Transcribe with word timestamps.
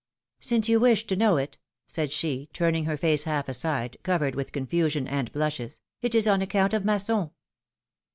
Since 0.39 0.67
you 0.67 0.79
wish 0.79 1.05
to 1.05 1.15
know 1.15 1.37
it," 1.37 1.59
said 1.85 2.11
she, 2.11 2.49
turning 2.53 2.85
her 2.85 2.97
face 2.97 3.25
half 3.25 3.47
aside, 3.47 3.97
covered 4.01 4.33
with 4.33 4.51
confusion 4.51 5.07
and 5.07 5.31
blushes, 5.31 5.79
it 6.01 6.15
is 6.15 6.27
on 6.27 6.41
account 6.41 6.73
of 6.73 6.83
Masson." 6.83 7.29